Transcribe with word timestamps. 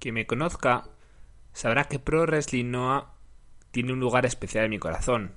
Quien 0.00 0.14
me 0.14 0.26
conozca 0.26 0.88
sabrá 1.52 1.84
que 1.84 1.98
Pro 1.98 2.22
Wrestling 2.22 2.70
Noah 2.70 3.14
tiene 3.70 3.92
un 3.92 4.00
lugar 4.00 4.24
especial 4.24 4.64
en 4.64 4.70
mi 4.70 4.78
corazón. 4.78 5.34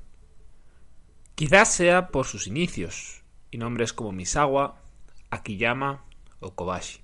Quizás 1.35 1.73
sea 1.73 2.07
por 2.07 2.25
sus 2.25 2.47
inicios 2.47 3.23
y 3.51 3.57
nombres 3.57 3.91
como 3.91 4.13
Misawa, 4.13 4.81
Akiyama 5.29 6.05
o 6.39 6.55
Kobashi. 6.55 7.01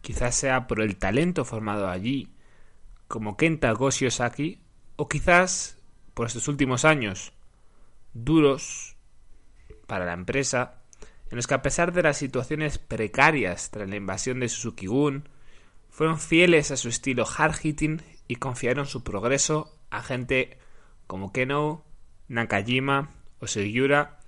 Quizás 0.00 0.34
sea 0.34 0.66
por 0.66 0.80
el 0.80 0.96
talento 0.96 1.44
formado 1.44 1.88
allí, 1.88 2.32
como 3.06 3.36
Kenta 3.36 3.70
Goshiosaki, 3.72 4.60
o 4.96 5.06
quizás 5.06 5.78
por 6.14 6.28
estos 6.28 6.48
últimos 6.48 6.86
años 6.86 7.32
duros 8.14 8.96
para 9.86 10.06
la 10.06 10.14
empresa, 10.14 10.82
en 11.30 11.36
los 11.36 11.46
que 11.46 11.54
a 11.54 11.62
pesar 11.62 11.92
de 11.92 12.02
las 12.02 12.16
situaciones 12.16 12.78
precarias 12.78 13.70
tras 13.70 13.88
la 13.88 13.96
invasión 13.96 14.40
de 14.40 14.48
Suzuki-gun, 14.48 15.28
fueron 15.98 16.20
fieles 16.20 16.70
a 16.70 16.76
su 16.76 16.88
estilo 16.88 17.26
hard-hitting 17.26 18.00
y 18.28 18.36
confiaron 18.36 18.86
su 18.86 19.02
progreso 19.02 19.76
a 19.90 20.00
gente 20.00 20.56
como 21.08 21.32
Keno, 21.32 21.84
Nakajima 22.28 23.10
o 23.40 23.48
Sugiura, 23.48 24.20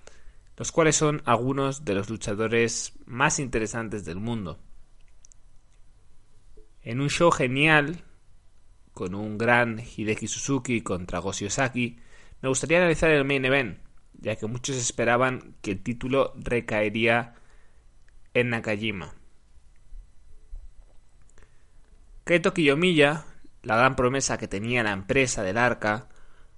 los 0.57 0.73
cuales 0.73 0.97
son 0.97 1.23
algunos 1.27 1.85
de 1.85 1.95
los 1.95 2.11
luchadores 2.11 2.95
más 3.07 3.39
interesantes 3.39 4.05
del 4.05 4.17
mundo. 4.17 4.59
En 6.83 7.01
un 7.01 7.09
show 7.09 7.31
genial, 7.31 8.03
con 8.93 9.15
un 9.15 9.39
gran 9.39 9.79
Hideki 9.79 10.27
Suzuki 10.27 10.81
contra 10.81 11.21
Goshi 11.21 11.45
Osaki, 11.45 12.01
me 12.43 12.49
gustaría 12.49 12.79
analizar 12.79 13.11
el 13.13 13.25
main 13.25 13.45
event, 13.45 13.79
ya 14.15 14.35
que 14.35 14.49
muchos 14.49 14.75
esperaban 14.75 15.55
que 15.63 15.71
el 15.71 15.85
título 15.85 16.33
recaería 16.37 17.37
en 18.35 18.49
Nakajima. 18.49 19.20
Kaito 22.31 22.55
Kiyomiya, 22.55 23.25
la 23.65 23.77
gran 23.77 23.97
promesa 23.97 24.39
que 24.39 24.47
tenía 24.47 24.85
la 24.85 24.93
empresa 24.93 25.43
del 25.43 25.59
Arca, 25.59 26.07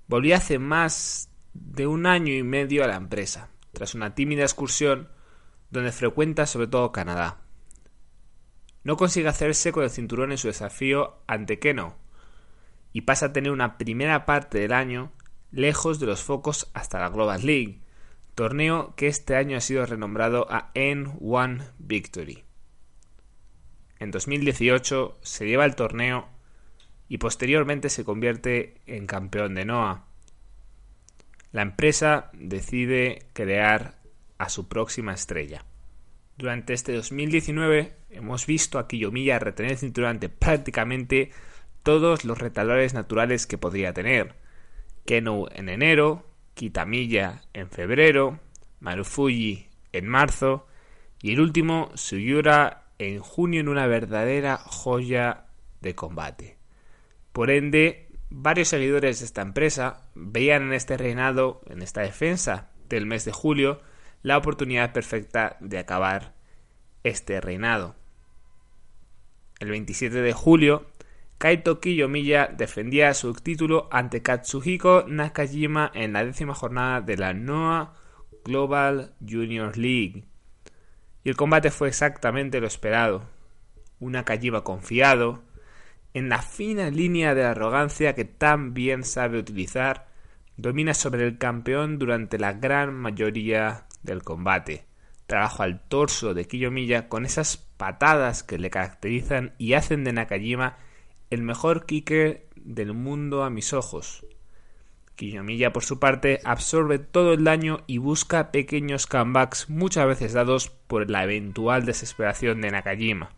volvió 0.06 0.36
hace 0.36 0.58
más 0.58 1.30
de 1.54 1.86
un 1.86 2.04
año 2.04 2.34
y 2.34 2.42
medio 2.42 2.84
a 2.84 2.88
la 2.88 2.96
empresa, 2.96 3.48
tras 3.72 3.94
una 3.94 4.14
tímida 4.14 4.42
excursión 4.42 5.08
donde 5.70 5.90
frecuenta 5.90 6.44
sobre 6.44 6.66
todo 6.66 6.92
Canadá. 6.92 7.40
No 8.84 8.98
consigue 8.98 9.28
hacerse 9.28 9.72
con 9.72 9.84
el 9.84 9.88
cinturón 9.88 10.30
en 10.32 10.36
su 10.36 10.48
desafío 10.48 11.22
ante 11.26 11.58
Keno, 11.58 11.96
y 12.92 13.00
pasa 13.00 13.24
a 13.24 13.32
tener 13.32 13.50
una 13.50 13.78
primera 13.78 14.26
parte 14.26 14.58
del 14.58 14.74
año 14.74 15.10
lejos 15.52 15.98
de 15.98 16.04
los 16.04 16.22
focos 16.22 16.70
hasta 16.74 17.00
la 17.00 17.08
Global 17.08 17.46
League, 17.46 17.80
torneo 18.34 18.94
que 18.94 19.06
este 19.06 19.36
año 19.36 19.56
ha 19.56 19.62
sido 19.62 19.86
renombrado 19.86 20.46
a 20.50 20.70
N1 20.74 21.70
Victory. 21.78 22.44
En 24.03 24.11
2018 24.11 25.20
se 25.22 25.47
lleva 25.47 25.64
el 25.64 25.77
torneo 25.77 26.27
y 27.08 27.19
posteriormente 27.19 27.89
se 27.89 28.05
convierte 28.05 28.80
en 28.86 29.07
campeón 29.07 29.55
de 29.55 29.64
NOAH. 29.64 30.02
La 31.52 31.63
empresa 31.63 32.29
decide 32.33 33.27
crear 33.33 34.01
a 34.39 34.48
su 34.48 34.67
próxima 34.67 35.14
estrella. 35.14 35.64
Durante 36.36 36.73
este 36.73 36.92
2019 36.95 37.95
hemos 38.11 38.45
visto 38.46 38.80
a 38.80 38.89
Kiyomiya 38.89 39.39
retener 39.39 39.70
el 39.70 39.79
cinturón 39.79 40.18
prácticamente 40.36 41.30
todos 41.85 42.24
los 42.24 42.39
retadores 42.39 42.95
naturales 42.95 43.46
que 43.46 43.57
podría 43.57 43.92
tener. 43.92 44.35
Keno 45.07 45.46
en 45.55 45.68
enero, 45.68 46.27
Kitamiya 46.55 47.42
en 47.52 47.70
febrero, 47.70 48.41
Marufuji 48.80 49.68
en 49.92 50.08
marzo 50.08 50.67
y 51.20 51.35
el 51.35 51.41
último 51.41 51.92
Suyura 51.95 52.81
en 53.08 53.20
junio 53.20 53.61
en 53.61 53.68
una 53.68 53.86
verdadera 53.86 54.57
joya 54.57 55.46
de 55.80 55.95
combate. 55.95 56.58
Por 57.33 57.51
ende, 57.51 58.08
varios 58.30 58.68
seguidores 58.68 59.20
de 59.20 59.27
esta 59.27 59.42
empresa 59.42 60.08
veían 60.14 60.63
en 60.63 60.73
este 60.73 60.96
reinado, 60.96 61.62
en 61.67 61.83
esta 61.83 62.02
defensa 62.02 62.70
del 62.89 63.07
mes 63.07 63.24
de 63.24 63.33
julio, 63.33 63.80
la 64.23 64.39
oportunidad 64.39 64.92
perfecta 64.92 65.57
de 65.61 65.79
acabar 65.79 66.35
este 67.02 67.41
reinado. 67.41 67.96
El 69.58 69.70
27 69.70 70.23
de 70.23 70.33
julio, 70.33 70.86
Kaito 71.39 71.80
Kiyomiya 71.80 72.46
defendía 72.57 73.14
su 73.14 73.33
título 73.35 73.89
ante 73.91 74.23
Katsuhiko 74.23 75.05
Nakajima 75.08 75.91
en 75.95 76.12
la 76.12 76.24
décima 76.24 76.55
jornada 76.55 77.01
de 77.01 77.17
la 77.17 77.35
NOAH 77.35 77.95
Global 78.45 79.14
Junior 79.20 79.77
League. 79.77 80.24
Y 81.24 81.30
el 81.30 81.36
combate 81.36 81.70
fue 81.70 81.88
exactamente 81.88 82.60
lo 82.60 82.66
esperado. 82.66 83.28
Una 84.00 84.24
Kajima 84.24 84.64
confiado, 84.64 85.42
en 86.14 86.28
la 86.28 86.42
fina 86.42 86.90
línea 86.90 87.34
de 87.34 87.44
arrogancia 87.44 88.14
que 88.14 88.24
tan 88.24 88.74
bien 88.74 89.05
sabe 89.05 89.38
utilizar, 89.38 90.08
domina 90.56 90.94
sobre 90.94 91.27
el 91.27 91.38
campeón 91.38 91.98
durante 91.98 92.38
la 92.38 92.52
gran 92.52 92.94
mayoría 92.94 93.86
del 94.02 94.22
combate. 94.22 94.84
Trabajo 95.27 95.62
al 95.62 95.80
torso 95.88 96.34
de 96.34 96.46
Kiyomiya 96.46 97.08
con 97.08 97.24
esas 97.24 97.56
patadas 97.56 98.42
que 98.42 98.58
le 98.58 98.70
caracterizan 98.70 99.55
y 99.56 99.72
hacen 99.74 100.05
de 100.05 100.12
Nakajima 100.12 100.77
el 101.30 101.42
mejor 101.42 101.86
kicker 101.86 102.48
del 102.56 102.92
mundo 102.92 103.42
a 103.42 103.50
mis 103.50 103.72
ojos. 103.72 104.27
Kiyomiya, 105.22 105.72
por 105.72 105.84
su 105.84 106.00
parte, 106.00 106.40
absorbe 106.42 106.98
todo 106.98 107.33
el 107.33 107.44
daño 107.44 107.84
y 107.86 107.98
busca 107.98 108.50
pequeños 108.50 109.06
comebacks 109.06 109.70
muchas 109.70 110.05
veces 110.05 110.33
dados 110.33 110.70
por 110.70 111.08
la 111.08 111.22
eventual 111.22 111.86
desesperación 111.86 112.60
de 112.60 112.72
Nakajima. 112.72 113.30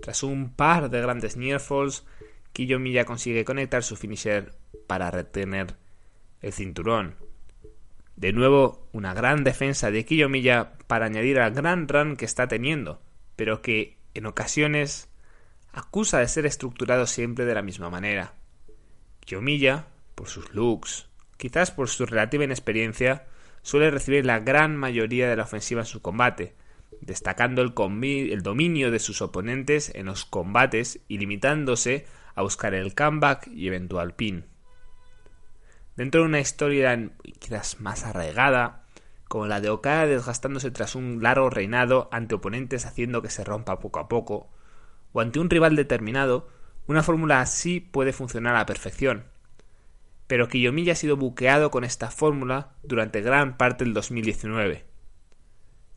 Tras 0.00 0.22
un 0.22 0.54
par 0.54 0.90
de 0.90 1.00
grandes 1.00 1.36
nearfalls, 1.36 2.06
Kiyomiya 2.52 3.04
consigue 3.04 3.44
conectar 3.44 3.82
su 3.82 3.96
finisher 3.96 4.54
para 4.86 5.10
retener 5.10 5.74
el 6.40 6.52
cinturón. 6.52 7.16
De 8.14 8.32
nuevo, 8.32 8.86
una 8.92 9.12
gran 9.12 9.42
defensa 9.42 9.90
de 9.90 10.04
Kiyomiya 10.04 10.74
para 10.86 11.06
añadir 11.06 11.40
al 11.40 11.52
gran 11.52 11.88
run 11.88 12.16
que 12.16 12.26
está 12.26 12.46
teniendo, 12.46 13.02
pero 13.34 13.60
que, 13.60 13.98
en 14.14 14.26
ocasiones, 14.26 15.08
acusa 15.72 16.20
de 16.20 16.28
ser 16.28 16.46
estructurado 16.46 17.08
siempre 17.08 17.44
de 17.44 17.54
la 17.54 17.62
misma 17.62 17.90
manera. 17.90 18.34
Kiyomiya, 19.18 19.88
por 20.14 20.28
sus 20.28 20.54
looks, 20.54 21.07
quizás 21.38 21.70
por 21.70 21.88
su 21.88 22.04
relativa 22.04 22.44
inexperiencia, 22.44 23.26
suele 23.62 23.90
recibir 23.90 24.26
la 24.26 24.40
gran 24.40 24.76
mayoría 24.76 25.28
de 25.28 25.36
la 25.36 25.44
ofensiva 25.44 25.80
en 25.80 25.86
su 25.86 26.02
combate, 26.02 26.54
destacando 27.00 27.62
el, 27.62 28.42
dominio 28.42 28.90
de 28.90 28.98
sus 28.98 29.22
oponentes 29.22 29.92
en 29.94 30.06
los 30.06 30.24
combates 30.24 31.00
y 31.08 31.18
limitándose 31.18 32.06
a 32.34 32.42
buscar 32.42 32.74
el 32.74 32.94
comeback 32.94 33.46
y 33.48 33.68
eventual 33.68 34.14
pin. 34.14 34.46
Dentro 35.96 36.20
de 36.20 36.28
una 36.28 36.40
historia 36.40 37.10
quizás 37.38 37.80
más 37.80 38.04
arraigada, 38.04 38.84
como 39.26 39.46
la 39.46 39.60
de 39.60 39.70
Okada 39.70 40.06
desgastándose 40.06 40.70
tras 40.70 40.94
un 40.94 41.22
largo 41.22 41.50
reinado 41.50 42.08
ante 42.12 42.36
oponentes 42.36 42.86
haciendo 42.86 43.22
que 43.22 43.30
se 43.30 43.44
rompa 43.44 43.78
poco 43.78 44.00
a 44.00 44.08
poco, 44.08 44.48
o 45.12 45.20
ante 45.20 45.40
un 45.40 45.50
rival 45.50 45.76
determinado, 45.76 46.48
una 46.86 47.02
fórmula 47.02 47.40
así 47.40 47.80
puede 47.80 48.12
funcionar 48.12 48.54
a 48.54 48.58
la 48.58 48.66
perfección, 48.66 49.24
pero 50.28 50.48
Kiyomiya 50.48 50.92
ha 50.92 50.96
sido 50.96 51.16
buqueado 51.16 51.70
con 51.70 51.82
esta 51.82 52.10
fórmula 52.10 52.74
durante 52.82 53.22
gran 53.22 53.56
parte 53.56 53.84
del 53.84 53.94
2019. 53.94 54.84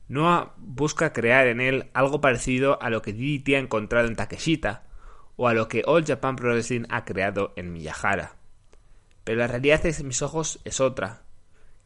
Noah 0.07 0.55
busca 0.57 1.13
crear 1.13 1.47
en 1.47 1.61
él 1.61 1.89
algo 1.93 2.21
parecido 2.21 2.81
a 2.81 2.89
lo 2.89 3.01
que 3.01 3.13
DDT 3.13 3.55
ha 3.55 3.59
encontrado 3.59 4.07
en 4.07 4.15
Takeshita 4.15 4.83
o 5.35 5.47
a 5.47 5.53
lo 5.53 5.67
que 5.67 5.83
All 5.85 6.05
Japan 6.05 6.37
Pro 6.37 6.51
Wrestling 6.51 6.85
ha 6.89 7.03
creado 7.03 7.53
en 7.57 7.73
Miyahara. 7.73 8.37
Pero 9.25 9.39
la 9.39 9.47
realidad 9.47 9.83
de 9.83 10.03
mis 10.03 10.21
ojos 10.21 10.59
es 10.63 10.79
otra. 10.79 11.23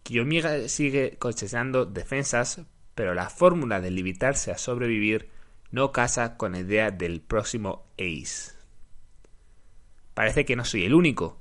Kiyomiya 0.04 0.70
sigue 0.70 1.18
cosechando 1.18 1.86
defensas, 1.86 2.62
pero 2.94 3.16
la 3.16 3.30
fórmula 3.30 3.82
de 3.82 3.90
limitarse 3.90 4.52
a 4.52 4.58
sobrevivir 4.58 5.30
no 5.72 5.92
casa 5.92 6.38
con 6.38 6.52
la 6.52 6.60
idea 6.60 6.92
del 6.92 7.22
próximo 7.22 7.88
Ace. 7.98 8.54
Parece 10.14 10.46
que 10.46 10.56
no 10.56 10.64
soy 10.64 10.86
el 10.86 10.94
único, 10.94 11.40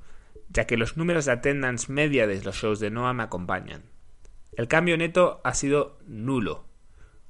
ya 0.49 0.67
que 0.67 0.77
los 0.77 0.97
números 0.97 1.25
de 1.25 1.33
attendance 1.33 1.93
media 1.93 2.27
de 2.27 2.43
los 2.43 2.57
shows 2.57 2.81
de 2.81 2.91
Noah 2.91 3.13
me 3.13 3.23
acompañan. 3.25 3.83
El 4.57 4.69
cambio 4.69 4.97
neto 4.97 5.41
ha 5.45 5.55
sido 5.55 5.99
nulo. 6.07 6.65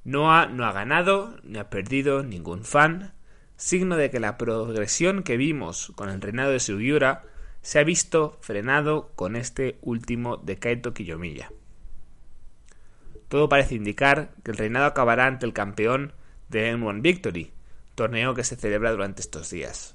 Noah 0.03 0.47
no 0.47 0.65
ha 0.65 0.71
ganado 0.71 1.37
ni 1.43 1.57
ha 1.57 1.69
perdido 1.69 2.23
ningún 2.23 2.63
fan, 2.63 3.13
signo 3.57 3.97
de 3.97 4.11
que 4.11 4.19
la 4.19 4.37
progresión 4.37 5.23
que 5.23 5.37
vimos 5.37 5.91
con 5.95 6.09
el 6.09 6.21
reinado 6.21 6.51
de 6.51 6.59
Sugiura 6.59 7.23
se 7.61 7.79
ha 7.79 7.83
visto 7.83 8.37
frenado 8.41 9.11
con 9.15 9.35
este 9.35 9.79
último 9.81 10.37
de 10.37 10.57
Kaito 10.57 10.93
Kiyomiya. 10.93 11.51
Todo 13.27 13.49
parece 13.49 13.73
indicar 13.73 14.35
que 14.43 14.51
el 14.51 14.57
reinado 14.57 14.85
acabará 14.85 15.25
ante 15.25 15.47
el 15.47 15.53
campeón 15.53 16.13
de 16.49 16.71
N1 16.71 17.01
Victory, 17.01 17.53
torneo 17.95 18.35
que 18.35 18.43
se 18.43 18.55
celebra 18.55 18.91
durante 18.91 19.21
estos 19.21 19.49
días. 19.49 19.94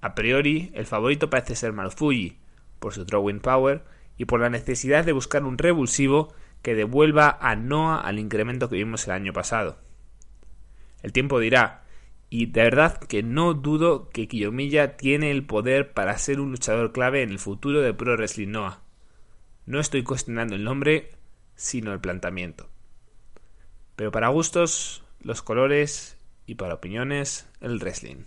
A 0.00 0.14
priori, 0.14 0.70
el 0.74 0.86
favorito 0.86 1.30
parece 1.30 1.56
ser 1.56 1.72
Marufuji, 1.72 2.38
por 2.78 2.94
su 2.94 3.04
drawing 3.04 3.40
power 3.40 3.84
y 4.16 4.26
por 4.26 4.40
la 4.40 4.50
necesidad 4.50 5.04
de 5.04 5.12
buscar 5.12 5.44
un 5.44 5.58
revulsivo 5.58 6.32
que 6.62 6.74
devuelva 6.74 7.38
a 7.40 7.56
Noah 7.56 8.00
al 8.00 8.18
incremento 8.18 8.68
que 8.68 8.76
vimos 8.76 9.06
el 9.06 9.12
año 9.12 9.32
pasado. 9.32 9.78
El 11.02 11.12
tiempo 11.12 11.38
dirá, 11.38 11.84
y 12.28 12.46
de 12.46 12.62
verdad 12.62 12.98
que 12.98 13.22
no 13.22 13.54
dudo 13.54 14.08
que 14.10 14.26
Kiyomiya 14.26 14.96
tiene 14.96 15.30
el 15.30 15.46
poder 15.46 15.92
para 15.92 16.18
ser 16.18 16.40
un 16.40 16.50
luchador 16.50 16.92
clave 16.92 17.22
en 17.22 17.30
el 17.30 17.38
futuro 17.38 17.80
de 17.80 17.94
Pro 17.94 18.16
Wrestling 18.16 18.50
Noah. 18.50 18.82
No 19.64 19.80
estoy 19.80 20.02
cuestionando 20.02 20.54
el 20.54 20.64
nombre, 20.64 21.12
sino 21.54 21.92
el 21.92 22.00
planteamiento. 22.00 22.68
Pero 23.94 24.10
para 24.10 24.28
gustos, 24.28 25.04
los 25.20 25.42
colores 25.42 26.18
y 26.46 26.56
para 26.56 26.74
opiniones, 26.74 27.48
el 27.60 27.78
wrestling. 27.78 28.24